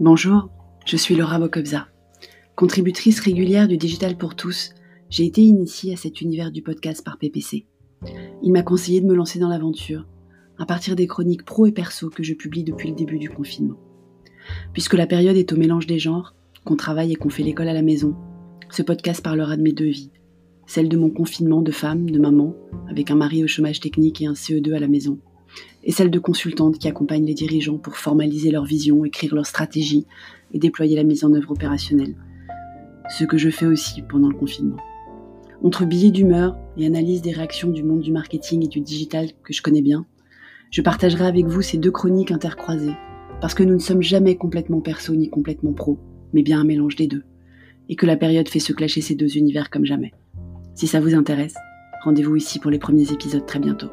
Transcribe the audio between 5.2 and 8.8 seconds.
été initiée à cet univers du podcast par PPC. Il m'a